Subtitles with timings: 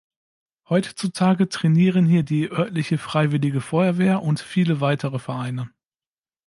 [0.67, 5.69] Heutzutage trainieren hier die örtliche Freiwillige Feuerwehr und viele weitere Vereine.